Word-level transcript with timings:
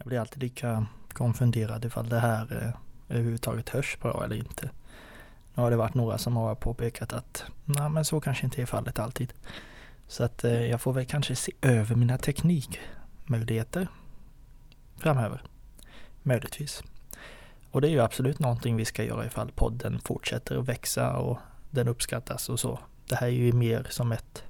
Jag 0.00 0.06
blir 0.06 0.18
alltid 0.18 0.42
lika 0.42 0.86
konfunderad 1.12 1.84
ifall 1.84 2.08
det 2.08 2.20
här 2.20 2.62
eh, 2.62 3.16
överhuvudtaget 3.16 3.68
hörs 3.68 3.98
bra 4.00 4.24
eller 4.24 4.36
inte. 4.36 4.70
Nu 5.54 5.62
har 5.62 5.70
det 5.70 5.76
varit 5.76 5.94
några 5.94 6.18
som 6.18 6.36
har 6.36 6.54
påpekat 6.54 7.12
att 7.12 7.44
nej 7.64 7.90
men 7.90 8.04
så 8.04 8.20
kanske 8.20 8.44
inte 8.44 8.62
är 8.62 8.66
fallet 8.66 8.98
alltid. 8.98 9.32
Så 10.06 10.24
att 10.24 10.44
eh, 10.44 10.66
jag 10.66 10.80
får 10.80 10.92
väl 10.92 11.06
kanske 11.06 11.36
se 11.36 11.52
över 11.62 11.96
mina 11.96 12.18
teknikmöjligheter 12.18 13.88
framöver. 14.96 15.42
Möjligtvis. 16.22 16.82
Och 17.70 17.80
det 17.80 17.88
är 17.88 17.92
ju 17.92 18.00
absolut 18.00 18.38
någonting 18.38 18.76
vi 18.76 18.84
ska 18.84 19.04
göra 19.04 19.26
ifall 19.26 19.50
podden 19.52 20.00
fortsätter 20.04 20.56
att 20.56 20.68
växa 20.68 21.16
och 21.16 21.38
den 21.70 21.88
uppskattas 21.88 22.48
och 22.48 22.60
så. 22.60 22.78
Det 23.08 23.14
här 23.14 23.26
är 23.26 23.30
ju 23.30 23.52
mer 23.52 23.86
som 23.90 24.12
ett 24.12 24.44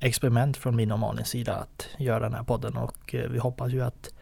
experiment 0.00 0.56
från 0.56 0.76
min 0.76 0.92
och 0.92 0.98
Malins 0.98 1.28
sida 1.28 1.54
att 1.54 1.88
göra 1.98 2.20
den 2.20 2.34
här 2.34 2.44
podden 2.44 2.76
och 2.76 3.14
eh, 3.14 3.30
vi 3.30 3.38
hoppas 3.38 3.72
ju 3.72 3.82
att 3.82 4.14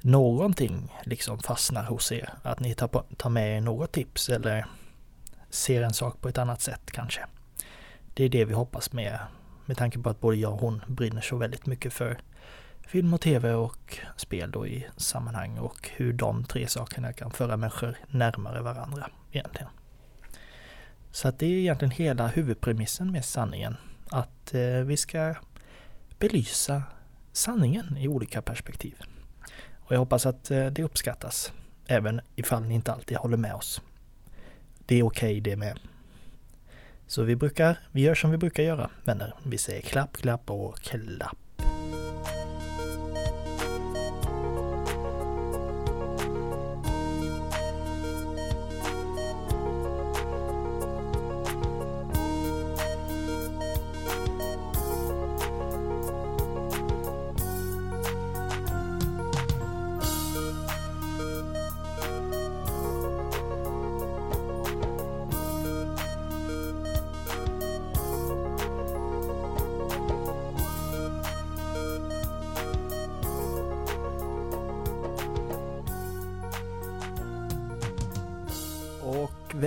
någonting 0.00 0.92
liksom 1.04 1.38
fastnar 1.38 1.84
hos 1.84 2.12
er. 2.12 2.30
Att 2.42 2.60
ni 2.60 2.74
tar, 2.74 2.88
på, 2.88 3.04
tar 3.16 3.30
med 3.30 3.56
er 3.56 3.60
något 3.60 3.92
tips 3.92 4.28
eller 4.28 4.66
ser 5.50 5.82
en 5.82 5.94
sak 5.94 6.20
på 6.20 6.28
ett 6.28 6.38
annat 6.38 6.60
sätt 6.60 6.90
kanske. 6.90 7.20
Det 8.14 8.24
är 8.24 8.28
det 8.28 8.44
vi 8.44 8.54
hoppas 8.54 8.92
med, 8.92 9.18
med 9.66 9.76
tanke 9.76 9.98
på 9.98 10.10
att 10.10 10.20
både 10.20 10.36
jag 10.36 10.52
och 10.52 10.60
hon 10.60 10.82
brinner 10.86 11.20
så 11.20 11.36
väldigt 11.36 11.66
mycket 11.66 11.92
för 11.92 12.18
film 12.86 13.14
och 13.14 13.20
tv 13.20 13.54
och 13.54 13.98
spel 14.16 14.50
då 14.50 14.66
i 14.66 14.86
sammanhang 14.96 15.58
och 15.58 15.90
hur 15.96 16.12
de 16.12 16.44
tre 16.44 16.68
sakerna 16.68 17.12
kan 17.12 17.30
föra 17.30 17.56
människor 17.56 17.96
närmare 18.08 18.62
varandra 18.62 19.10
egentligen. 19.32 19.68
Så 21.10 21.28
att 21.28 21.38
det 21.38 21.46
är 21.46 21.50
egentligen 21.50 21.90
hela 21.90 22.26
huvudpremissen 22.26 23.12
med 23.12 23.24
sanningen. 23.24 23.76
Att 24.10 24.54
eh, 24.54 24.60
vi 24.60 24.96
ska 24.96 25.34
belysa 26.18 26.82
sanningen 27.32 27.96
i 27.96 28.08
olika 28.08 28.42
perspektiv. 28.42 29.02
Och 29.86 29.92
jag 29.92 29.98
hoppas 29.98 30.26
att 30.26 30.50
eh, 30.50 30.66
det 30.66 30.82
uppskattas, 30.82 31.52
även 31.86 32.20
ifall 32.36 32.62
ni 32.62 32.74
inte 32.74 32.92
alltid 32.92 33.16
håller 33.16 33.36
med 33.36 33.54
oss. 33.54 33.82
Det 34.86 34.98
är 34.98 35.02
okej 35.02 35.30
okay 35.30 35.40
det 35.40 35.56
med. 35.56 35.78
Så 37.06 37.22
vi 37.22 37.36
brukar, 37.36 37.78
vi 37.92 38.00
gör 38.00 38.14
som 38.14 38.30
vi 38.30 38.36
brukar 38.36 38.62
göra, 38.62 38.90
vänner. 39.04 39.34
Vi 39.42 39.58
säger 39.58 39.82
klapp, 39.82 40.16
klapp 40.16 40.50
och 40.50 40.78
klapp. 40.80 41.45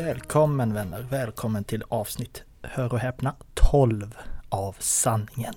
Välkommen 0.05 0.73
vänner, 0.73 1.01
välkommen 1.01 1.63
till 1.63 1.83
avsnitt, 1.87 2.43
hör 2.61 2.93
och 2.93 2.99
häpna, 2.99 3.35
12 3.53 4.17
av 4.49 4.75
sanningen. 4.79 5.53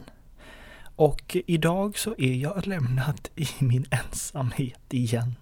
Och 0.96 1.36
idag 1.46 1.98
så 1.98 2.14
är 2.18 2.34
jag 2.34 2.66
lämnad 2.66 3.28
i 3.36 3.46
min 3.58 3.86
ensamhet 3.90 4.80
igen. 4.90 5.34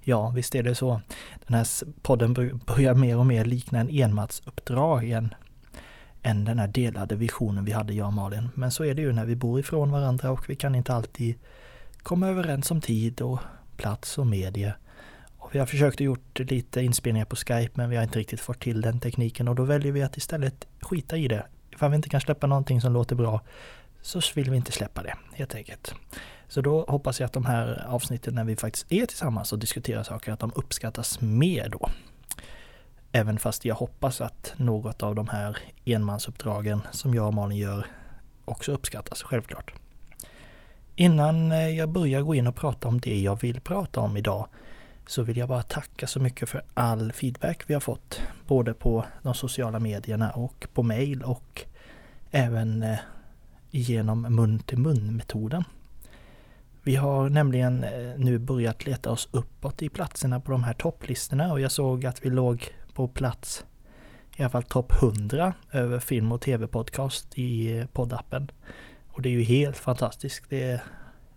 Ja, 0.00 0.30
visst 0.30 0.54
är 0.54 0.62
det 0.62 0.74
så. 0.74 1.00
Den 1.46 1.56
här 1.56 1.66
podden 2.02 2.32
börjar 2.66 2.94
mer 2.94 3.18
och 3.18 3.26
mer 3.26 3.44
likna 3.44 3.80
en 3.80 3.90
enmatsuppdrag 3.90 5.04
igen, 5.04 5.34
än 6.22 6.44
den 6.44 6.58
här 6.58 6.68
delade 6.68 7.16
visionen 7.16 7.64
vi 7.64 7.72
hade 7.72 7.94
jag 7.94 8.06
och 8.06 8.12
Malin. 8.12 8.48
Men 8.54 8.70
så 8.70 8.84
är 8.84 8.94
det 8.94 9.02
ju 9.02 9.12
när 9.12 9.24
vi 9.24 9.36
bor 9.36 9.60
ifrån 9.60 9.90
varandra 9.90 10.30
och 10.30 10.50
vi 10.50 10.56
kan 10.56 10.74
inte 10.74 10.94
alltid 10.94 11.34
komma 12.02 12.28
överens 12.28 12.70
om 12.70 12.80
tid 12.80 13.20
och 13.20 13.38
plats 13.76 14.18
och 14.18 14.26
medie. 14.26 14.74
Vi 15.52 15.58
har 15.58 15.66
försökt 15.66 15.96
att 15.96 16.00
gjort 16.00 16.38
lite 16.38 16.82
inspelningar 16.82 17.26
på 17.26 17.36
Skype 17.36 17.70
men 17.74 17.90
vi 17.90 17.96
har 17.96 18.02
inte 18.02 18.18
riktigt 18.18 18.40
fått 18.40 18.60
till 18.60 18.80
den 18.80 19.00
tekniken 19.00 19.48
och 19.48 19.54
då 19.54 19.64
väljer 19.64 19.92
vi 19.92 20.02
att 20.02 20.16
istället 20.16 20.66
skita 20.80 21.16
i 21.16 21.28
det. 21.28 21.46
Ifall 21.70 21.90
vi 21.90 21.96
inte 21.96 22.08
kan 22.08 22.20
släppa 22.20 22.46
någonting 22.46 22.80
som 22.80 22.92
låter 22.92 23.16
bra 23.16 23.40
så 24.02 24.20
vill 24.34 24.50
vi 24.50 24.56
inte 24.56 24.72
släppa 24.72 25.02
det 25.02 25.14
helt 25.32 25.54
enkelt. 25.54 25.94
Så 26.48 26.60
då 26.60 26.84
hoppas 26.88 27.20
jag 27.20 27.26
att 27.26 27.32
de 27.32 27.44
här 27.44 27.84
avsnitten 27.88 28.34
när 28.34 28.44
vi 28.44 28.56
faktiskt 28.56 28.92
är 28.92 29.06
tillsammans 29.06 29.52
och 29.52 29.58
diskuterar 29.58 30.02
saker 30.02 30.32
att 30.32 30.40
de 30.40 30.52
uppskattas 30.54 31.20
mer 31.20 31.68
då. 31.68 31.90
Även 33.12 33.38
fast 33.38 33.64
jag 33.64 33.74
hoppas 33.74 34.20
att 34.20 34.54
något 34.56 35.02
av 35.02 35.14
de 35.14 35.28
här 35.28 35.58
enmansuppdragen 35.84 36.80
som 36.90 37.14
jag 37.14 37.26
och 37.26 37.34
Malin 37.34 37.58
gör 37.58 37.86
också 38.44 38.72
uppskattas 38.72 39.22
självklart. 39.22 39.72
Innan 40.96 41.52
eh, 41.52 41.68
jag 41.68 41.88
börjar 41.88 42.22
gå 42.22 42.34
in 42.34 42.46
och 42.46 42.56
prata 42.56 42.88
om 42.88 43.00
det 43.00 43.20
jag 43.20 43.40
vill 43.40 43.60
prata 43.60 44.00
om 44.00 44.16
idag 44.16 44.48
så 45.06 45.22
vill 45.22 45.36
jag 45.36 45.48
bara 45.48 45.62
tacka 45.62 46.06
så 46.06 46.20
mycket 46.20 46.48
för 46.48 46.62
all 46.74 47.12
feedback 47.12 47.62
vi 47.66 47.74
har 47.74 47.80
fått. 47.80 48.20
Både 48.46 48.74
på 48.74 49.04
de 49.22 49.34
sociala 49.34 49.78
medierna 49.78 50.30
och 50.30 50.66
på 50.74 50.82
mail 50.82 51.22
och 51.22 51.64
även 52.30 52.82
eh, 52.82 52.98
genom 53.70 54.22
mun 54.22 54.58
till 54.58 54.78
mun 54.78 55.16
metoden. 55.16 55.64
Vi 56.82 56.96
har 56.96 57.28
nämligen 57.28 57.84
eh, 57.84 58.12
nu 58.16 58.38
börjat 58.38 58.86
leta 58.86 59.10
oss 59.10 59.28
uppåt 59.32 59.82
i 59.82 59.88
platserna 59.88 60.40
på 60.40 60.52
de 60.52 60.64
här 60.64 60.74
topplistorna 60.74 61.52
och 61.52 61.60
jag 61.60 61.72
såg 61.72 62.06
att 62.06 62.24
vi 62.24 62.30
låg 62.30 62.68
på 62.94 63.08
plats 63.08 63.64
i 64.36 64.42
alla 64.42 64.50
fall 64.50 64.62
topp 64.62 64.92
100 65.02 65.54
över 65.72 65.98
film 65.98 66.32
och 66.32 66.40
tv-podcast 66.40 67.38
i 67.38 67.78
eh, 67.78 67.86
poddappen. 67.86 68.50
Och 69.08 69.22
det 69.22 69.28
är 69.28 69.32
ju 69.32 69.42
helt 69.42 69.76
fantastiskt. 69.76 70.44
Det 70.48 70.80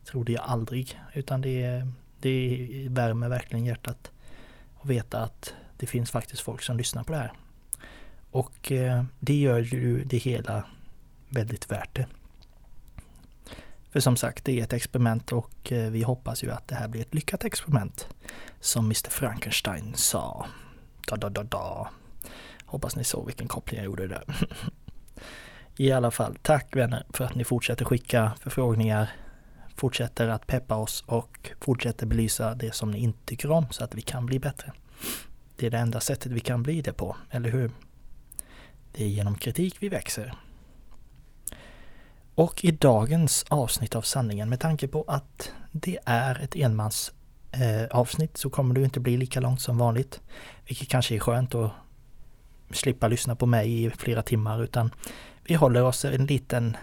trodde 0.05 0.31
jag 0.31 0.43
aldrig. 0.43 0.99
Utan 1.13 1.41
det 1.41 1.63
är 1.63 1.87
det 2.25 2.87
värmer 2.89 3.29
verkligen 3.29 3.65
hjärtat 3.65 4.11
att 4.81 4.89
veta 4.89 5.19
att 5.19 5.53
det 5.77 5.85
finns 5.85 6.11
faktiskt 6.11 6.41
folk 6.41 6.61
som 6.61 6.77
lyssnar 6.77 7.03
på 7.03 7.11
det 7.11 7.17
här. 7.17 7.33
Och 8.31 8.71
eh, 8.71 9.03
det 9.19 9.35
gör 9.35 9.59
ju 9.59 10.03
det 10.03 10.17
hela 10.17 10.63
väldigt 11.29 11.71
värt 11.71 11.95
det. 11.95 12.07
För 13.91 13.99
som 13.99 14.15
sagt, 14.15 14.45
det 14.45 14.59
är 14.59 14.63
ett 14.63 14.73
experiment 14.73 15.31
och 15.31 15.71
eh, 15.71 15.91
vi 15.91 16.03
hoppas 16.03 16.43
ju 16.43 16.51
att 16.51 16.67
det 16.67 16.75
här 16.75 16.87
blir 16.87 17.01
ett 17.01 17.13
lyckat 17.13 17.43
experiment. 17.43 18.07
Som 18.59 18.85
Mr 18.85 19.09
Frankenstein 19.09 19.93
sa. 19.95 20.45
Da, 21.07 21.15
da, 21.15 21.29
da, 21.29 21.43
da. 21.43 21.89
Hoppas 22.65 22.95
ni 22.95 23.03
såg 23.03 23.25
vilken 23.25 23.47
koppling 23.47 23.77
jag 23.77 23.85
gjorde 23.85 24.07
där. 24.07 24.23
I 25.77 25.91
alla 25.91 26.11
fall, 26.11 26.37
tack 26.41 26.75
vänner 26.75 27.05
för 27.09 27.25
att 27.25 27.35
ni 27.35 27.43
fortsätter 27.43 27.85
skicka 27.85 28.31
förfrågningar 28.39 29.11
fortsätter 29.75 30.27
att 30.27 30.47
peppa 30.47 30.75
oss 30.75 31.03
och 31.07 31.51
fortsätter 31.61 32.05
belysa 32.05 32.55
det 32.55 32.75
som 32.75 32.91
ni 32.91 32.99
inte 32.99 33.25
tycker 33.25 33.51
om 33.51 33.65
så 33.71 33.83
att 33.83 33.95
vi 33.95 34.01
kan 34.01 34.25
bli 34.25 34.39
bättre. 34.39 34.73
Det 35.55 35.65
är 35.65 35.71
det 35.71 35.77
enda 35.77 35.99
sättet 35.99 36.31
vi 36.31 36.39
kan 36.39 36.63
bli 36.63 36.81
det 36.81 36.93
på, 36.93 37.15
eller 37.31 37.49
hur? 37.49 37.71
Det 38.91 39.03
är 39.03 39.07
genom 39.07 39.35
kritik 39.35 39.75
vi 39.79 39.89
växer. 39.89 40.33
Och 42.35 42.65
i 42.65 42.71
dagens 42.71 43.45
avsnitt 43.49 43.95
av 43.95 44.01
sanningen, 44.01 44.49
med 44.49 44.59
tanke 44.59 44.87
på 44.87 45.03
att 45.07 45.51
det 45.71 45.97
är 46.05 46.39
ett 46.43 46.55
enmans 46.55 47.11
eh, 47.51 47.97
avsnitt 47.97 48.37
så 48.37 48.49
kommer 48.49 48.75
det 48.75 48.81
inte 48.81 48.99
bli 48.99 49.17
lika 49.17 49.39
långt 49.39 49.61
som 49.61 49.77
vanligt. 49.77 50.21
Vilket 50.67 50.89
kanske 50.89 51.15
är 51.15 51.19
skönt 51.19 51.55
att 51.55 51.71
slippa 52.71 53.07
lyssna 53.07 53.35
på 53.35 53.45
mig 53.45 53.83
i 53.83 53.89
flera 53.89 54.21
timmar 54.21 54.63
utan 54.63 54.91
vi 55.43 55.55
håller 55.55 55.83
oss 55.83 56.05
en 56.05 56.25
liten 56.25 56.77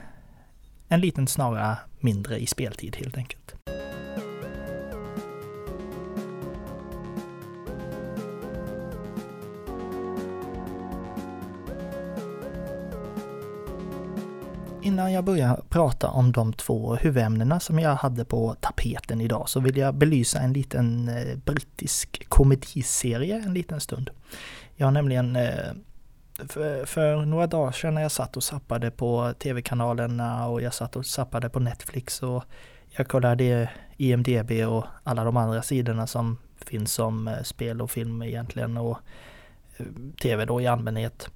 en 0.92 1.00
liten 1.00 1.26
snara 1.26 1.78
mindre 2.00 2.38
i 2.38 2.46
speltid 2.46 2.96
helt 2.96 3.16
enkelt. 3.16 3.54
Innan 14.82 15.12
jag 15.12 15.24
börjar 15.24 15.60
prata 15.68 16.08
om 16.08 16.32
de 16.32 16.52
två 16.52 16.94
huvudämnena 16.94 17.60
som 17.60 17.78
jag 17.78 17.94
hade 17.94 18.24
på 18.24 18.56
tapeten 18.60 19.20
idag 19.20 19.48
så 19.48 19.60
vill 19.60 19.76
jag 19.76 19.94
belysa 19.94 20.40
en 20.40 20.52
liten 20.52 21.08
eh, 21.08 21.36
brittisk 21.44 22.28
komediserie 22.28 23.42
en 23.46 23.54
liten 23.54 23.80
stund. 23.80 24.10
Jag 24.76 24.86
har 24.86 24.92
nämligen 24.92 25.36
eh, 25.36 25.72
för, 26.48 26.86
för, 26.86 27.16
några 27.24 27.46
dagar 27.46 27.72
sedan 27.72 27.94
när 27.94 28.02
jag 28.02 28.12
satt 28.12 28.36
och 28.36 28.42
sappade 28.42 28.90
på 28.90 29.34
tv-kanalerna 29.38 30.48
och 30.48 30.62
jag 30.62 30.74
satt 30.74 30.96
och 30.96 31.06
sappade 31.06 31.48
på 31.48 31.60
Netflix 31.60 32.22
och 32.22 32.44
jag 32.90 33.08
kollade 33.08 33.70
IMDB 33.96 34.50
och 34.68 34.84
alla 35.04 35.24
de 35.24 35.36
andra 35.36 35.62
sidorna 35.62 36.06
som 36.06 36.38
finns 36.64 36.92
som 36.92 37.28
eh, 37.28 37.42
spel 37.42 37.82
och 37.82 37.90
film 37.90 38.22
egentligen 38.22 38.76
och 38.76 38.98
eh, 39.76 39.86
tv 40.22 40.44
då 40.44 40.60
i 40.60 40.66
allmänhet. 40.66 41.30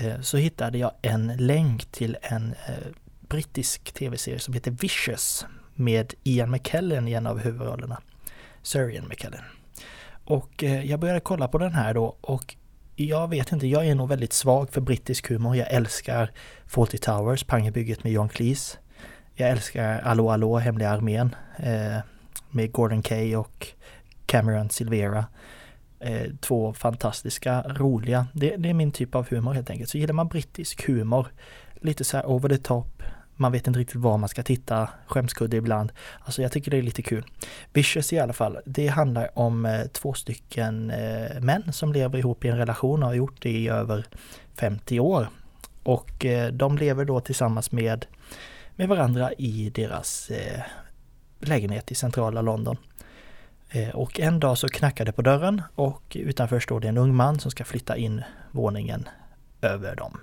Eh, 0.00 0.20
så 0.20 0.36
hittade 0.36 0.78
jag 0.78 0.92
en 1.02 1.36
länk 1.36 1.84
till 1.84 2.16
en 2.22 2.54
brittisk 3.20 3.92
tv-serie 3.92 4.38
som 4.38 4.54
heter 4.54 4.70
Vicious 4.70 5.46
med 5.74 6.14
Ian 6.24 6.50
McKellen 6.50 7.08
i 7.08 7.12
en 7.12 7.26
av 7.26 7.38
huvudrollerna. 7.38 8.00
Sir 8.62 8.90
Ian 8.90 9.08
McKellen. 9.08 9.44
Och 10.24 10.62
jag 10.62 11.00
började 11.00 11.20
kolla 11.20 11.48
på 11.48 11.58
den 11.58 11.72
här 11.72 11.94
då 11.94 12.16
och 12.20 12.56
jag 12.96 13.28
vet 13.28 13.52
inte, 13.52 13.66
jag 13.66 13.86
är 13.86 13.94
nog 13.94 14.08
väldigt 14.08 14.32
svag 14.32 14.70
för 14.70 14.80
brittisk 14.80 15.28
humor. 15.28 15.56
Jag 15.56 15.70
älskar 15.70 16.30
Fawlty 16.66 16.98
Towers, 16.98 17.44
Pangebygget 17.44 18.04
med 18.04 18.12
John 18.12 18.28
Cleese. 18.28 18.78
Jag 19.34 19.50
älskar 19.50 20.00
Allo 20.00 20.28
Allo, 20.30 20.56
Hemliga 20.56 20.90
Armén 20.90 21.34
eh, 21.56 21.98
med 22.50 22.72
Gordon 22.72 23.02
Kay 23.02 23.36
och 23.36 23.68
Cameron 24.26 24.70
Silvera. 24.70 25.26
Eh, 26.00 26.26
två 26.40 26.72
fantastiska, 26.72 27.62
roliga. 27.62 28.26
Det, 28.32 28.56
det, 28.56 28.68
är 28.70 28.74
min 28.74 28.92
typ 28.92 29.14
av 29.14 29.28
humor 29.30 29.52
helt 29.52 29.70
enkelt. 29.70 29.90
Så 29.90 29.98
gillar 29.98 30.14
man 30.14 30.28
brittisk 30.28 30.86
humor, 30.86 31.26
lite 31.74 32.04
så 32.04 32.16
här 32.16 32.26
over 32.26 32.48
the 32.48 32.58
top, 32.58 33.02
man 33.36 33.52
vet 33.52 33.66
inte 33.66 33.80
riktigt 33.80 34.00
var 34.00 34.18
man 34.18 34.28
ska 34.28 34.42
titta, 34.42 34.88
skämskudde 35.06 35.56
ibland. 35.56 35.92
Alltså 36.20 36.42
jag 36.42 36.52
tycker 36.52 36.70
det 36.70 36.76
är 36.76 36.82
lite 36.82 37.02
kul. 37.02 37.24
Vicious 37.72 38.12
i 38.12 38.18
alla 38.18 38.32
fall, 38.32 38.58
det 38.64 38.86
handlar 38.86 39.38
om 39.38 39.66
eh, 39.66 39.86
två 39.86 40.14
stycken 40.14 40.90
eh, 40.90 41.40
män 41.40 41.72
som 41.72 41.92
lever 41.92 42.18
ihop 42.18 42.44
i 42.44 42.48
en 42.48 42.58
relation 42.58 43.02
och 43.02 43.08
har 43.08 43.14
gjort 43.14 43.42
det 43.42 43.50
i 43.50 43.68
över 43.68 44.06
50 44.56 45.00
år. 45.00 45.28
Och 45.82 46.24
eh, 46.24 46.52
de 46.52 46.78
lever 46.78 47.04
då 47.04 47.20
tillsammans 47.20 47.72
med, 47.72 48.06
med 48.76 48.88
varandra 48.88 49.32
i 49.32 49.70
deras 49.74 50.30
lägenhet 51.40 51.90
i 51.90 51.94
centrala 51.94 52.42
London. 52.42 52.76
Och 53.94 54.20
en 54.20 54.40
dag 54.40 54.58
så 54.58 54.68
knackar 54.68 55.04
det 55.04 55.12
på 55.12 55.22
dörren 55.22 55.62
och 55.74 56.16
utanför 56.20 56.60
står 56.60 56.80
det 56.80 56.88
en 56.88 56.98
ung 56.98 57.14
man 57.14 57.40
som 57.40 57.50
ska 57.50 57.64
flytta 57.64 57.96
in 57.96 58.22
våningen 58.50 59.08
över 59.60 59.96
dem. 59.96 60.18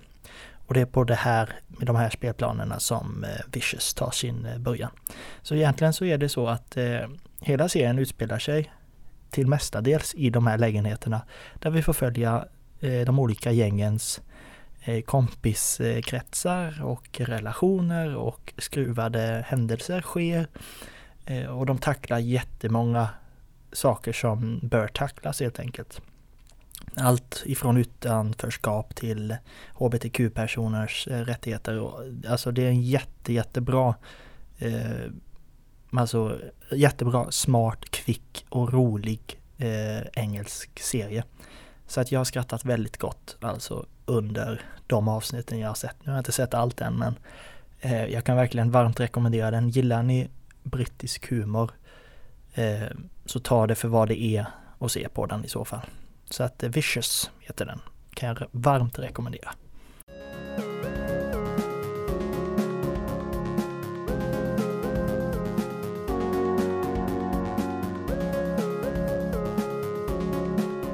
Och 0.67 0.73
det 0.73 0.81
är 0.81 0.85
på 0.85 1.03
det 1.03 1.15
här, 1.15 1.59
med 1.67 1.87
de 1.87 1.95
här 1.95 2.09
spelplanerna 2.09 2.79
som 2.79 3.23
eh, 3.23 3.45
Vicious 3.51 3.93
tar 3.93 4.11
sin 4.11 4.45
eh, 4.45 4.57
början. 4.57 4.91
Så 5.41 5.55
egentligen 5.55 5.93
så 5.93 6.05
är 6.05 6.17
det 6.17 6.29
så 6.29 6.47
att 6.47 6.77
eh, 6.77 6.99
hela 7.41 7.69
serien 7.69 7.99
utspelar 7.99 8.39
sig 8.39 8.71
till 9.29 9.47
mestadels 9.47 10.13
i 10.15 10.29
de 10.29 10.47
här 10.47 10.57
lägenheterna 10.57 11.21
där 11.59 11.69
vi 11.69 11.81
får 11.81 11.93
följa 11.93 12.45
eh, 12.79 13.01
de 13.05 13.19
olika 13.19 13.51
gängens 13.51 14.21
eh, 14.83 15.01
kompiskretsar 15.01 16.83
och 16.83 17.19
relationer 17.19 18.15
och 18.15 18.53
skruvade 18.57 19.45
händelser 19.47 20.01
sker. 20.01 20.47
Eh, 21.25 21.45
och 21.45 21.65
de 21.65 21.77
tacklar 21.77 22.19
jättemånga 22.19 23.09
saker 23.71 24.13
som 24.13 24.59
bör 24.63 24.87
tacklas 24.87 25.39
helt 25.39 25.59
enkelt. 25.59 26.01
Allt 26.95 27.43
ifrån 27.45 27.77
utanförskap 27.77 28.95
till 28.95 29.35
hbtq-personers 29.73 31.07
eh, 31.07 31.25
rättigheter. 31.25 31.91
Alltså 32.27 32.51
det 32.51 32.63
är 32.63 32.69
en 32.69 32.81
jätte, 32.81 33.33
jättebra 33.33 33.95
eh, 34.57 35.11
Alltså 35.93 36.39
jättebra, 36.71 37.31
smart, 37.31 37.89
kvick 37.89 38.45
och 38.49 38.73
rolig 38.73 39.39
eh, 39.57 40.01
engelsk 40.13 40.79
serie. 40.79 41.23
Så 41.87 42.01
att 42.01 42.11
jag 42.11 42.19
har 42.19 42.25
skrattat 42.25 42.65
väldigt 42.65 42.97
gott 42.97 43.37
alltså 43.41 43.85
under 44.05 44.61
de 44.87 45.07
avsnitten 45.07 45.59
jag 45.59 45.67
har 45.67 45.75
sett. 45.75 45.95
Nu 45.99 46.11
har 46.11 46.13
jag 46.13 46.19
inte 46.19 46.31
sett 46.31 46.53
allt 46.53 46.81
än 46.81 46.99
men 46.99 47.15
eh, 47.79 48.05
jag 48.05 48.23
kan 48.23 48.35
verkligen 48.35 48.71
varmt 48.71 48.99
rekommendera 48.99 49.51
den. 49.51 49.69
Gillar 49.69 50.03
ni 50.03 50.29
brittisk 50.63 51.29
humor 51.29 51.71
eh, 52.53 52.87
så 53.25 53.39
ta 53.39 53.67
det 53.67 53.75
för 53.75 53.87
vad 53.87 54.07
det 54.07 54.21
är 54.21 54.45
och 54.77 54.91
se 54.91 55.09
på 55.09 55.25
den 55.25 55.45
i 55.45 55.47
så 55.47 55.65
fall. 55.65 55.85
Så 56.31 56.43
att 56.43 56.63
eh, 56.63 56.69
Vicious 56.69 57.31
heter 57.39 57.65
den. 57.65 57.79
Kan 58.13 58.29
jag 58.29 58.47
varmt 58.51 58.99
rekommendera. 58.99 59.51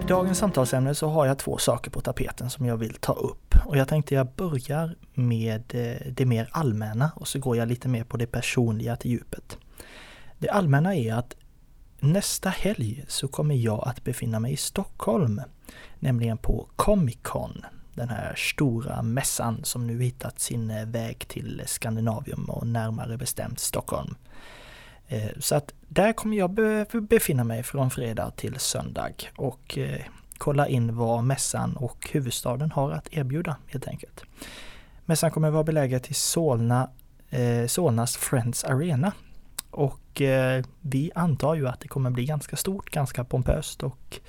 I 0.01 0.09
dagens 0.09 0.37
samtalsämne 0.37 0.95
så 0.95 1.07
har 1.07 1.25
jag 1.25 1.37
två 1.37 1.57
saker 1.57 1.91
på 1.91 2.01
tapeten 2.01 2.49
som 2.49 2.65
jag 2.65 2.77
vill 2.77 2.93
ta 2.93 3.13
upp. 3.13 3.55
Och 3.65 3.77
jag 3.77 3.87
tänkte 3.87 4.15
jag 4.15 4.27
börjar 4.27 4.95
med 5.13 5.75
eh, 5.75 6.11
det 6.11 6.25
mer 6.25 6.49
allmänna 6.51 7.11
och 7.15 7.27
så 7.27 7.39
går 7.39 7.57
jag 7.57 7.67
lite 7.67 7.87
mer 7.87 8.03
på 8.03 8.17
det 8.17 8.27
personliga 8.27 8.95
till 8.95 9.11
djupet. 9.11 9.57
Det 10.37 10.49
allmänna 10.49 10.95
är 10.95 11.13
att 11.13 11.35
Nästa 11.99 12.49
helg 12.49 13.05
så 13.07 13.27
kommer 13.27 13.55
jag 13.55 13.88
att 13.88 14.03
befinna 14.03 14.39
mig 14.39 14.53
i 14.53 14.57
Stockholm, 14.57 15.41
nämligen 15.99 16.38
på 16.38 16.67
Comic 16.75 17.17
Con, 17.21 17.65
den 17.94 18.09
här 18.09 18.35
stora 18.35 19.01
mässan 19.01 19.63
som 19.63 19.88
nu 19.88 20.01
hittat 20.01 20.39
sin 20.39 20.71
eh, 20.71 20.85
väg 20.85 21.27
till 21.27 21.63
Skandinavium 21.65 22.45
och 22.49 22.67
närmare 22.67 23.17
bestämt 23.17 23.59
Stockholm. 23.59 24.15
Eh, 25.07 25.29
så 25.39 25.55
att 25.55 25.73
där 25.88 26.13
kommer 26.13 26.38
jag 26.38 26.51
befinna 27.09 27.44
mig 27.44 27.63
från 27.63 27.89
fredag 27.89 28.31
till 28.31 28.59
söndag 28.59 29.13
och 29.35 29.77
eh, 29.77 30.01
kolla 30.38 30.67
in 30.67 30.95
vad 30.95 31.23
mässan 31.23 31.77
och 31.77 32.09
huvudstaden 32.11 32.71
har 32.71 32.91
att 32.91 33.13
erbjuda 33.13 33.55
helt 33.67 33.88
enkelt. 33.88 34.23
Mässan 35.05 35.31
kommer 35.31 35.49
vara 35.49 35.63
beläget 35.63 36.11
i 36.11 36.13
Solna, 36.13 36.89
Solnas 37.67 38.17
Friends 38.17 38.63
Arena 38.63 39.11
och 39.77 40.21
eh, 40.21 40.63
vi 40.81 41.12
antar 41.15 41.56
ju 41.56 41.68
att 41.68 41.79
det 41.79 41.88
kommer 41.88 42.09
bli 42.09 42.25
ganska 42.25 42.56
stort, 42.56 42.89
ganska 42.89 43.24
pompöst 43.24 43.83
och 43.83 44.19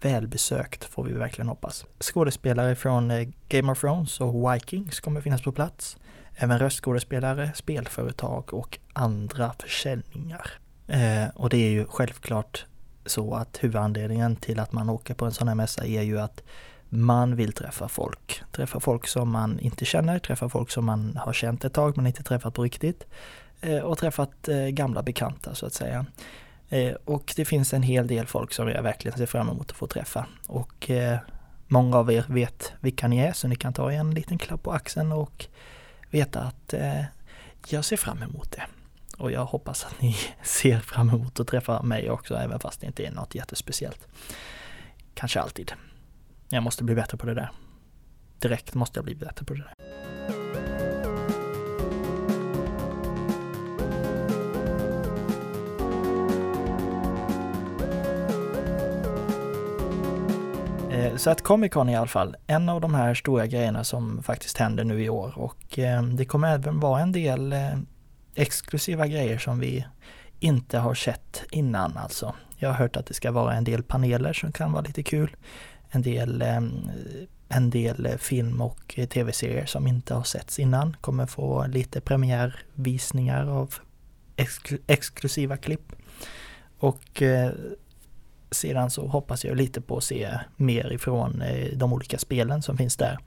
välbesökt 0.00 0.84
får 0.84 1.04
vi 1.04 1.12
verkligen 1.12 1.48
hoppas. 1.48 1.86
Skådespelare 2.00 2.74
från 2.74 3.10
eh, 3.10 3.28
Game 3.48 3.72
of 3.72 3.80
Thrones 3.80 4.20
och 4.20 4.54
Vikings 4.54 5.00
kommer 5.00 5.20
finnas 5.20 5.42
på 5.42 5.52
plats. 5.52 5.96
Även 6.34 6.58
röstskådespelare, 6.58 7.50
spelföretag 7.54 8.54
och 8.54 8.78
andra 8.92 9.52
försäljningar. 9.58 10.50
Eh, 10.86 11.28
och 11.34 11.50
det 11.50 11.56
är 11.56 11.70
ju 11.70 11.86
självklart 11.86 12.66
så 13.06 13.34
att 13.34 13.58
huvudanledningen 13.64 14.36
till 14.36 14.60
att 14.60 14.72
man 14.72 14.90
åker 14.90 15.14
på 15.14 15.24
en 15.24 15.32
sån 15.32 15.48
här 15.48 15.54
mässa 15.54 15.86
är 15.86 16.02
ju 16.02 16.20
att 16.20 16.42
man 16.88 17.36
vill 17.36 17.52
träffa 17.52 17.88
folk. 17.88 18.42
Träffa 18.52 18.80
folk 18.80 19.06
som 19.08 19.30
man 19.30 19.58
inte 19.58 19.84
känner, 19.84 20.18
träffa 20.18 20.48
folk 20.48 20.70
som 20.70 20.84
man 20.84 21.16
har 21.16 21.32
känt 21.32 21.64
ett 21.64 21.74
tag 21.74 21.96
men 21.96 22.06
inte 22.06 22.22
träffat 22.22 22.54
på 22.54 22.62
riktigt. 22.62 23.06
Eh, 23.60 23.78
och 23.78 23.98
träffat 23.98 24.48
eh, 24.48 24.66
gamla 24.66 25.02
bekanta 25.02 25.54
så 25.54 25.66
att 25.66 25.74
säga. 25.74 26.06
Eh, 26.68 26.94
och 27.04 27.32
det 27.36 27.44
finns 27.44 27.74
en 27.74 27.82
hel 27.82 28.06
del 28.06 28.26
folk 28.26 28.52
som 28.52 28.68
jag 28.68 28.82
verkligen 28.82 29.18
ser 29.18 29.26
fram 29.26 29.48
emot 29.48 29.70
att 29.70 29.76
få 29.76 29.86
träffa. 29.86 30.26
Och 30.46 30.90
många 31.66 31.96
av 31.96 32.12
er 32.12 32.24
vet 32.28 32.72
vilka 32.80 33.08
ni 33.08 33.18
är 33.18 33.32
så 33.32 33.48
ni 33.48 33.56
kan 33.56 33.72
ta 33.72 33.92
en 33.92 34.14
liten 34.14 34.38
klapp 34.38 34.62
på 34.62 34.72
axeln 34.72 35.12
och 35.12 35.46
veta 36.10 36.40
att 36.40 36.74
jag 37.68 37.84
ser 37.84 37.96
fram 37.96 38.22
emot 38.22 38.52
det. 38.52 38.62
Och 39.18 39.32
jag 39.32 39.44
hoppas 39.44 39.84
att 39.84 40.00
ni 40.00 40.16
ser 40.42 40.78
fram 40.78 41.10
emot 41.10 41.40
att 41.40 41.46
träffa 41.46 41.82
mig 41.82 42.10
också 42.10 42.34
även 42.34 42.60
fast 42.60 42.80
det 42.80 42.86
inte 42.86 43.06
är 43.06 43.10
något 43.10 43.34
jättespeciellt. 43.34 44.08
Kanske 45.14 45.40
alltid. 45.40 45.72
Jag 46.48 46.62
måste 46.62 46.84
bli 46.84 46.94
bättre 46.94 47.16
på 47.18 47.26
det 47.26 47.34
där. 47.34 47.50
Direkt 48.38 48.74
måste 48.74 48.98
jag 48.98 49.04
bli 49.04 49.14
bättre 49.14 49.44
på 49.44 49.54
det 49.54 49.60
där. 49.60 50.17
Eh, 60.98 61.16
så 61.16 61.30
att 61.30 61.42
Comic 61.42 61.72
Con 61.72 61.88
i 61.88 61.96
alla 61.96 62.06
fall 62.06 62.36
en 62.46 62.68
av 62.68 62.80
de 62.80 62.94
här 62.94 63.14
stora 63.14 63.46
grejerna 63.46 63.84
som 63.84 64.22
faktiskt 64.22 64.58
händer 64.58 64.84
nu 64.84 65.02
i 65.04 65.08
år 65.08 65.32
och 65.36 65.78
eh, 65.78 66.02
det 66.02 66.24
kommer 66.24 66.54
även 66.54 66.80
vara 66.80 67.00
en 67.00 67.12
del 67.12 67.52
eh, 67.52 67.78
exklusiva 68.34 69.06
grejer 69.06 69.38
som 69.38 69.58
vi 69.58 69.86
inte 70.40 70.78
har 70.78 70.94
sett 70.94 71.44
innan 71.50 71.96
alltså. 71.96 72.34
Jag 72.56 72.68
har 72.68 72.76
hört 72.76 72.96
att 72.96 73.06
det 73.06 73.14
ska 73.14 73.32
vara 73.32 73.54
en 73.54 73.64
del 73.64 73.82
paneler 73.82 74.32
som 74.32 74.52
kan 74.52 74.72
vara 74.72 74.82
lite 74.82 75.02
kul. 75.02 75.36
En 75.90 76.02
del, 76.02 76.42
en 77.48 77.70
del 77.70 78.18
film 78.18 78.60
och 78.60 79.00
tv-serier 79.10 79.66
som 79.66 79.86
inte 79.86 80.14
har 80.14 80.22
setts 80.22 80.58
innan 80.58 80.96
kommer 81.00 81.26
få 81.26 81.66
lite 81.66 82.00
premiärvisningar 82.00 83.46
av 83.46 83.74
exklusiva 84.86 85.56
klipp. 85.56 85.92
Och 86.78 87.22
sedan 88.50 88.90
så 88.90 89.06
hoppas 89.06 89.44
jag 89.44 89.56
lite 89.56 89.80
på 89.80 89.96
att 89.96 90.04
se 90.04 90.38
mer 90.56 90.92
ifrån 90.92 91.42
eh, 91.42 91.68
de 91.76 91.92
olika 91.92 92.18
spelen 92.18 92.62
som 92.62 92.76
finns 92.76 92.96
där. 92.96 93.18